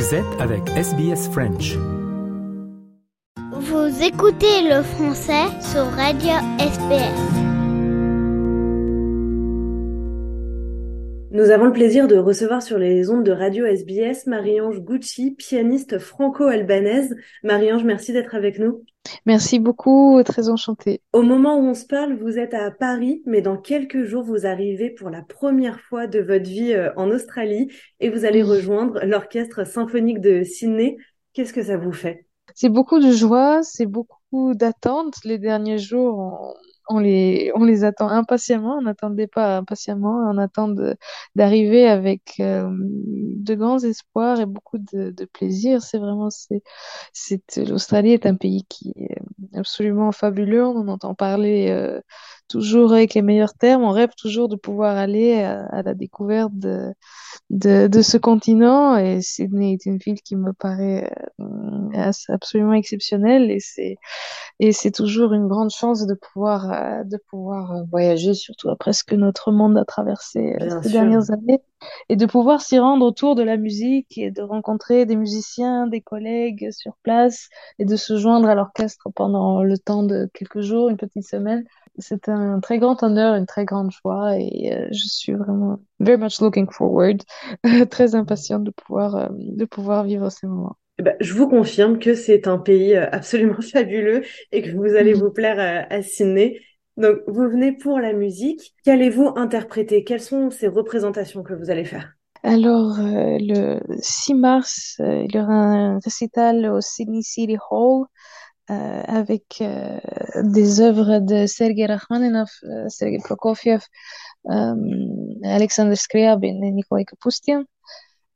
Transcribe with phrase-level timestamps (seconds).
[0.00, 1.76] Vous êtes avec SBS French.
[3.52, 7.49] Vous écoutez le français sur Radio SBS.
[11.40, 15.98] Nous avons le plaisir de recevoir sur les ondes de Radio SBS Marie-Ange Gucci, pianiste
[15.98, 17.16] franco-albanaise.
[17.42, 18.84] Marie-Ange, merci d'être avec nous.
[19.24, 21.00] Merci beaucoup, très enchantée.
[21.14, 24.44] Au moment où on se parle, vous êtes à Paris, mais dans quelques jours, vous
[24.44, 29.02] arrivez pour la première fois de votre vie euh, en Australie et vous allez rejoindre
[29.06, 30.98] l'Orchestre symphonique de Sydney.
[31.32, 32.26] Qu'est-ce que ça vous fait?
[32.54, 35.14] C'est beaucoup de joie, c'est beaucoup d'attente.
[35.24, 36.54] Les derniers jours, on,
[36.90, 40.68] on les, on les attend impatiemment, on attend le départ impatiemment, on attend
[41.36, 45.82] d'arriver avec euh, de grands espoirs et beaucoup de, de plaisir.
[45.82, 46.62] C'est vraiment, c'est,
[47.56, 48.94] l'Australie est un pays qui
[49.54, 52.00] absolument fabuleux, on en entend parler euh,
[52.48, 56.52] toujours avec les meilleurs termes, on rêve toujours de pouvoir aller à, à la découverte
[56.54, 56.92] de,
[57.50, 58.96] de, de, ce continent.
[58.96, 61.10] Et Sydney est une ville qui me paraît
[61.40, 63.50] euh, absolument exceptionnelle.
[63.50, 63.96] Et c'est
[64.58, 68.92] et c'est toujours une grande chance de pouvoir euh, de pouvoir euh, voyager surtout après
[68.92, 71.60] ce que notre monde a traversé euh, ces dernières années
[72.08, 76.00] et de pouvoir s'y rendre autour de la musique et de rencontrer des musiciens, des
[76.00, 80.88] collègues sur place et de se joindre à l'orchestre pendant le temps de quelques jours,
[80.88, 81.64] une petite semaine
[82.00, 86.18] c'est un très grand honneur, une très grande joie et euh, je suis vraiment very
[86.18, 87.22] much looking forward,
[87.90, 90.76] très impatiente de pouvoir, euh, de pouvoir vivre ces moments.
[90.98, 94.22] Eh ben, je vous confirme que c'est un pays euh, absolument fabuleux
[94.52, 96.60] et que vous allez vous plaire à Sydney.
[97.00, 98.74] Donc, vous venez pour la musique.
[98.84, 100.04] Qu'allez-vous interpréter?
[100.04, 102.12] Quelles sont ces représentations que vous allez faire?
[102.42, 108.06] Alors, le 6 mars, il y aura un récital au Sydney City Hall
[108.70, 109.98] euh, avec euh,
[110.44, 113.82] des œuvres de Sergei Rachmaninov, euh, Sergei Prokofiev,
[115.42, 117.64] Alexander Scriabin et Nikolai Kapustin.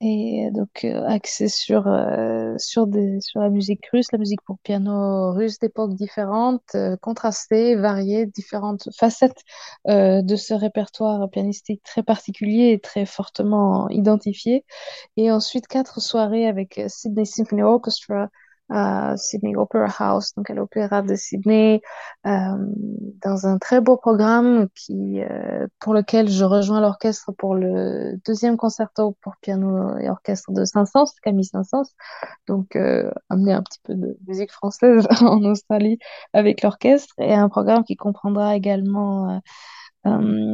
[0.00, 1.82] Et donc axé sur
[2.56, 8.26] sur des sur la musique russe, la musique pour piano russe d'époques différentes, contrastées, variées,
[8.26, 9.42] différentes facettes
[9.86, 14.64] de ce répertoire pianistique très particulier et très fortement identifié.
[15.16, 18.28] Et ensuite quatre soirées avec Sydney Symphony Orchestra,
[18.68, 21.80] à Sydney Opera House, donc à l'Opéra de Sydney,
[22.26, 22.30] euh,
[23.22, 28.56] dans un très beau programme qui, euh, pour lequel je rejoins l'orchestre pour le deuxième
[28.56, 31.94] concerto pour piano et orchestre de Saint-Saëns, Camille Saint-Saëns,
[32.46, 35.98] donc euh, amener un petit peu de musique française en Australie
[36.32, 39.40] avec l'orchestre, et un programme qui comprendra également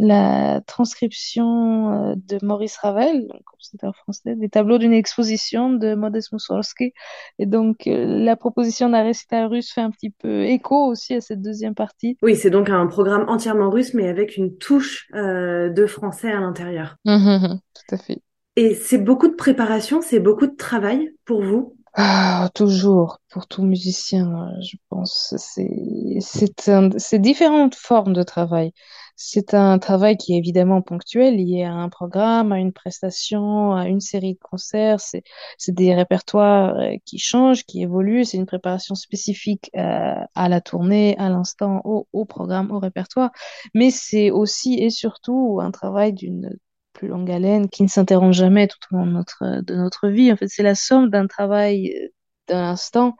[0.00, 6.92] la transcription euh, de Maurice Ravel, compositeur français, des tableaux d'une exposition de Modest Mussorgsky.
[7.38, 11.20] Et donc, euh, la proposition d'un récital russe fait un petit peu écho aussi à
[11.20, 12.16] cette deuxième partie.
[12.22, 16.96] Oui, c'est donc un programme entièrement russe, mais avec une touche de français à l'intérieur.
[17.04, 17.60] Mmh, mmh, mmh.
[17.74, 18.22] tout à fait.
[18.56, 21.76] Et c'est beaucoup de préparation, c'est beaucoup de travail pour vous?
[22.00, 25.34] Ah, toujours, pour tout musicien, je pense.
[25.36, 28.72] C'est, différentes formes de travail.
[29.16, 33.88] C'est un travail qui est évidemment ponctuel, lié à un programme, à une prestation, à
[33.88, 35.00] une série de concerts.
[35.00, 35.24] C'est,
[35.66, 38.24] des répertoires euh, qui changent, qui évoluent.
[38.24, 43.30] C'est une préparation spécifique euh, à la tournée, à l'instant, au, au programme, au répertoire.
[43.74, 46.56] Mais c'est aussi et surtout un travail d'une
[46.92, 50.32] plus longue haleine qui ne s'interrompt jamais tout au long de notre, de notre vie.
[50.32, 52.08] En fait, c'est la somme d'un travail euh,
[52.48, 53.16] d'un instant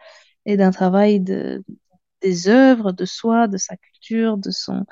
[0.46, 1.62] et d'un travail de,
[2.22, 4.84] des œuvres, de soi, de sa culture, de son,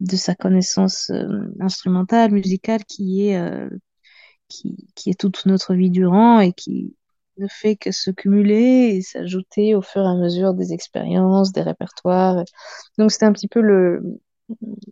[0.00, 3.68] de sa connaissance euh, instrumentale, musicale, qui est, euh,
[4.48, 6.96] qui, qui est toute notre vie durant et qui
[7.38, 11.62] ne fait que se cumuler et s'ajouter au fur et à mesure des expériences, des
[11.62, 12.44] répertoires.
[12.98, 14.02] Donc c'est un petit peu le,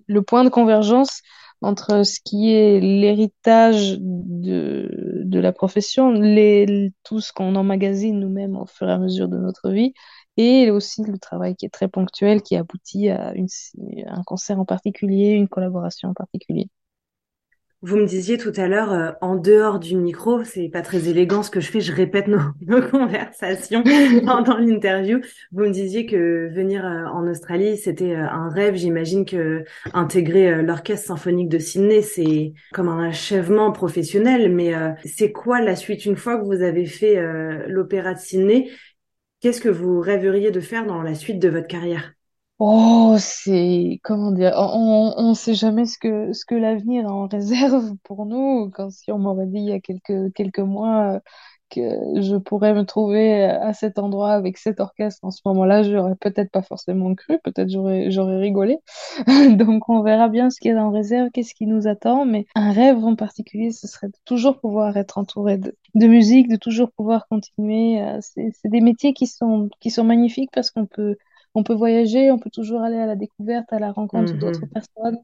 [0.07, 1.23] le point de convergence
[1.63, 8.57] entre ce qui est l'héritage de, de la profession, les, tout ce qu'on emmagasine nous-mêmes
[8.57, 9.93] au fur et à mesure de notre vie,
[10.37, 13.49] et aussi le travail qui est très ponctuel, qui aboutit à une,
[14.07, 16.69] un concert en particulier, une collaboration en particulier.
[17.81, 21.45] Vous me disiez tout à l'heure, euh, en dehors du micro, c'est pas très élégant
[21.45, 23.85] ce que je fais, je répète nos, nos conversations
[24.27, 25.21] pendant l'interview.
[25.53, 28.75] Vous me disiez que venir euh, en Australie, c'était euh, un rêve.
[28.75, 29.65] J'imagine que
[29.95, 34.53] intégrer l'orchestre symphonique de Sydney, c'est comme un achèvement professionnel.
[34.53, 34.73] Mais
[35.05, 36.05] c'est quoi la suite?
[36.05, 37.17] Une fois que vous avez fait
[37.69, 38.71] l'opéra de Sydney
[39.41, 42.18] Qu'est-ce que vous rêveriez de faire dans la suite de votre carrière?
[42.61, 47.95] Oh, c'est, comment dire, on, on sait jamais ce que, ce que l'avenir en réserve
[48.03, 48.69] pour nous.
[48.75, 51.21] Quand si on m'aurait dit il y a quelques, quelques mois
[51.71, 51.81] que
[52.21, 56.51] je pourrais me trouver à cet endroit avec cet orchestre en ce moment-là, j'aurais peut-être
[56.51, 58.79] pas forcément cru, peut-être j'aurais j'aurais rigolé.
[59.57, 62.47] Donc on verra bien ce qu'il y a dans réserve, qu'est-ce qui nous attend, mais
[62.57, 66.57] un rêve en particulier, ce serait de toujours pouvoir être entouré de, de musique, de
[66.57, 68.03] toujours pouvoir continuer.
[68.03, 71.17] Euh, c'est c'est des métiers qui sont qui sont magnifiques parce qu'on peut
[71.59, 74.73] on peut voyager, on peut toujours aller à la découverte, à la rencontre d'autres Mhm.
[74.73, 75.19] personnes.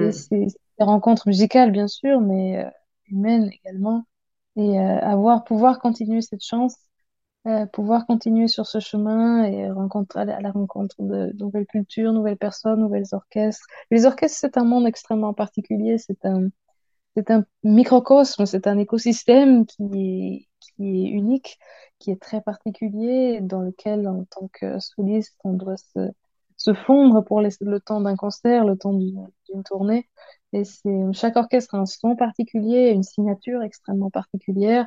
[0.00, 0.12] Et Mm.
[0.12, 2.70] c'est des rencontres musicales, bien sûr, mais euh,
[3.08, 4.04] humaines également.
[4.56, 6.76] Et euh, avoir, pouvoir continuer cette chance,
[7.46, 11.66] euh, pouvoir continuer sur ce chemin et rencontrer, aller à la rencontre de, de nouvelles
[11.66, 13.66] cultures, nouvelles personnes, nouvelles orchestres.
[13.90, 16.48] Les orchestres, c'est un monde extrêmement particulier, c'est un,
[17.16, 20.49] c'est un microcosme, c'est un écosystème qui est,
[20.80, 21.58] qui est unique,
[21.98, 27.40] qui est très particulier, dans lequel, en tant que soliste, on doit se, fondre pour
[27.40, 30.08] le temps d'un concert, le temps d'une d'une tournée.
[30.52, 34.86] Et c'est, chaque orchestre a un son particulier, une signature extrêmement particulière.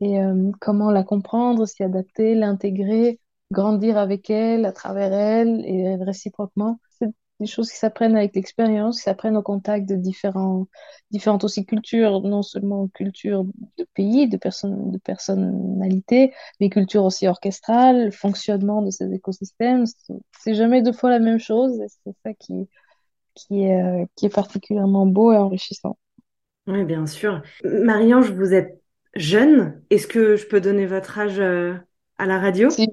[0.00, 3.20] Et euh, comment la comprendre, s'y adapter, l'intégrer,
[3.52, 6.78] grandir avec elle, à travers elle, et réciproquement.
[7.42, 10.68] Des choses qui s'apprennent avec l'expérience, qui s'apprennent au contact de différents
[11.10, 13.42] différentes aussi cultures, non seulement culture
[13.78, 19.86] de pays, de personnes, de personnalités, mais culture aussi orchestrale, le fonctionnement de ces écosystèmes.
[20.38, 22.68] C'est jamais deux fois la même chose et c'est ça qui,
[23.34, 25.98] qui est, euh, qui est particulièrement beau et enrichissant.
[26.68, 27.42] Oui, bien sûr.
[27.64, 28.80] Marie-Ange, vous êtes
[29.16, 29.82] jeune.
[29.90, 31.74] Est-ce que je peux donner votre âge euh,
[32.18, 32.70] à la radio?
[32.70, 32.86] Si,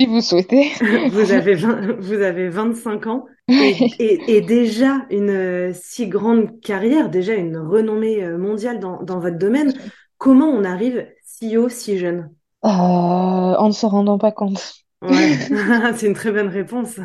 [0.00, 0.72] si vous souhaitez.
[1.10, 3.26] Vous avez 20 vous avez 25 ans
[3.58, 9.02] et, et, et déjà une euh, si grande carrière, déjà une renommée euh, mondiale dans,
[9.02, 9.74] dans votre domaine.
[10.18, 12.34] Comment on arrive si haut, si jeune?
[12.64, 14.74] Euh, en ne se rendant pas compte.
[15.02, 15.28] Ouais,
[15.96, 16.98] c'est une très bonne réponse.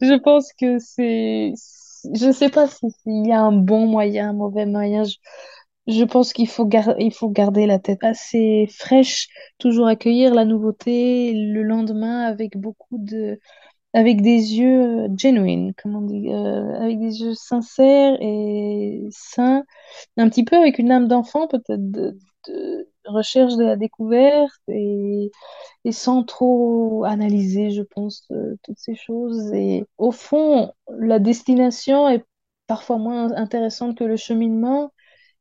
[0.00, 1.52] Je pense que c'est,
[2.14, 5.04] je sais pas si s'il y a un bon moyen, un mauvais moyen.
[5.04, 5.16] Je,
[5.88, 9.28] je pense qu'il faut gar- il faut garder la tête assez fraîche,
[9.58, 13.40] toujours accueillir la nouveauté le lendemain avec beaucoup de,
[13.94, 19.64] avec des yeux genuine, comment on dit, euh, avec des yeux sincères et sains,
[20.18, 22.18] un petit peu avec une âme d'enfant peut-être de,
[22.48, 25.30] de recherche de la découverte et
[25.84, 29.52] et sans trop analyser, je pense, euh, toutes ces choses.
[29.54, 32.24] Et au fond, la destination est
[32.66, 34.92] parfois moins intéressante que le cheminement.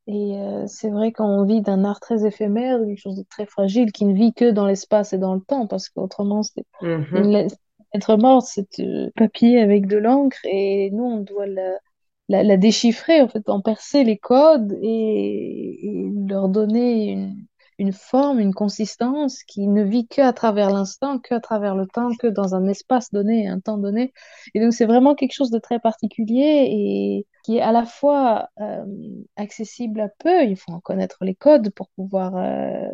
[0.07, 3.91] Et euh, c'est vrai qu'on vit d'un art très éphémère, d'une chose de très fragile
[3.91, 7.29] qui ne vit que dans l'espace et dans le temps, parce qu'autrement, c'est Mhm.
[7.93, 13.21] Être morte, c'est euh, papier avec de l'encre, et nous, on doit la, la, déchiffrer,
[13.21, 17.45] en fait, en percer les codes et, leur donner une,
[17.79, 21.87] une forme, une consistance qui ne vit que à travers l'instant, que à travers le
[21.87, 24.13] temps, que dans un espace donné, un temps donné.
[24.53, 28.49] Et donc, c'est vraiment quelque chose de très particulier et qui est à la fois
[28.59, 28.85] euh,
[29.35, 32.87] accessible à peu, il faut en connaître les codes pour pouvoir euh,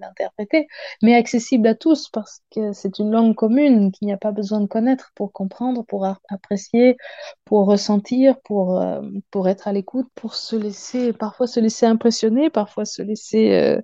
[0.00, 0.66] l'interpréter,
[1.02, 4.60] mais accessible à tous parce que c'est une langue commune qu'il n'y a pas besoin
[4.60, 6.96] de connaître pour comprendre, pour apprécier,
[7.44, 9.00] pour ressentir, pour, euh,
[9.30, 13.80] pour être à l'écoute, pour se laisser, parfois se laisser impressionner, parfois se laisser euh,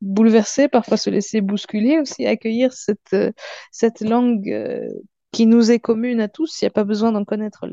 [0.00, 3.32] bouleverser, parfois se laisser bousculer aussi, accueillir cette, euh,
[3.70, 4.50] cette langue
[5.32, 6.60] qui nous est commune à tous.
[6.60, 7.66] Il n'y a pas besoin d'en connaître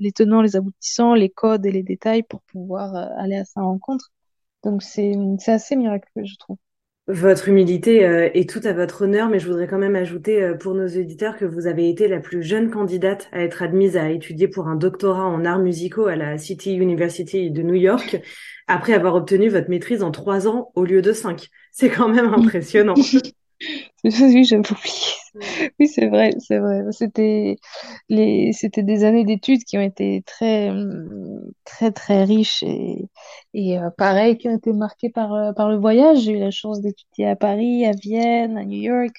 [0.00, 4.10] les tenants, les aboutissants, les codes et les détails pour pouvoir aller à sa rencontre.
[4.62, 5.14] Donc c'est
[5.46, 6.56] assez miraculeux, je trouve.
[7.08, 10.54] Votre humilité euh, est tout à votre honneur, mais je voudrais quand même ajouter euh,
[10.54, 14.08] pour nos auditeurs que vous avez été la plus jeune candidate à être admise à
[14.08, 18.22] étudier pour un doctorat en arts musicaux à la City University de New York,
[18.68, 21.48] après avoir obtenu votre maîtrise en trois ans au lieu de cinq.
[21.72, 22.94] C'est quand même impressionnant.
[24.20, 25.72] Oui, j'avais oublié.
[25.78, 26.82] Oui, c'est vrai, c'est vrai.
[26.92, 27.56] C'était
[28.08, 30.70] les, c'était des années d'études qui ont été très,
[31.64, 33.08] très, très riches et,
[33.54, 36.20] et euh, pareil, qui ont été marquées par, euh, par le voyage.
[36.20, 39.14] J'ai eu la chance d'étudier à Paris, à Vienne, à New York,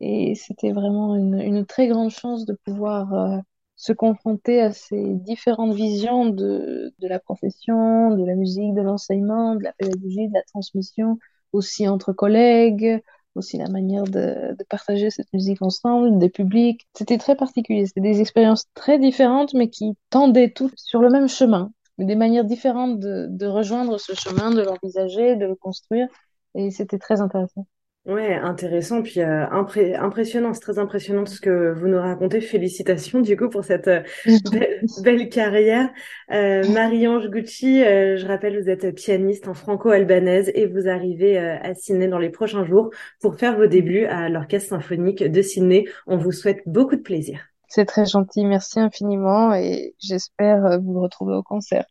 [0.00, 3.38] et c'était vraiment une, une très grande chance de pouvoir euh,
[3.76, 9.54] se confronter à ces différentes visions de, de la profession, de la musique, de l'enseignement,
[9.56, 11.18] de la pédagogie, de la transmission,
[11.52, 13.00] aussi entre collègues
[13.34, 16.86] aussi la manière de, partager cette musique ensemble, des publics.
[16.94, 17.86] C'était très particulier.
[17.86, 22.16] C'était des expériences très différentes, mais qui tendaient toutes sur le même chemin, mais des
[22.16, 26.08] manières différentes de rejoindre ce chemin, de l'envisager, de le construire.
[26.54, 27.66] Et c'était très intéressant.
[28.06, 32.42] Ouais, intéressant, puis euh, impré- impressionnant, c'est très impressionnant ce que vous nous racontez.
[32.42, 34.02] Félicitations du coup pour cette euh,
[34.44, 35.88] belle, belle carrière.
[36.30, 42.08] Euh, Marie-Ange Gucci, je rappelle, vous êtes pianiste en franco-albanaise et vous arrivez à Sydney
[42.08, 42.90] dans les prochains jours
[43.22, 45.86] pour faire vos débuts à l'Orchestre symphonique de Sydney.
[46.06, 47.40] On vous souhaite beaucoup de plaisir.
[47.68, 51.86] C'est très gentil, merci infiniment et j'espère vous retrouver au concert.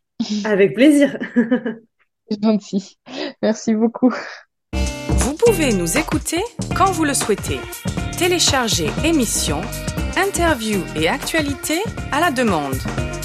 [0.46, 1.18] Avec plaisir.
[2.42, 2.98] Gentil.
[3.42, 4.14] Merci beaucoup.
[5.46, 6.42] Pouvez nous écouter
[6.76, 7.60] quand vous le souhaitez.
[8.18, 9.62] Téléchargez émissions,
[10.18, 12.76] interviews et actualités à la demande.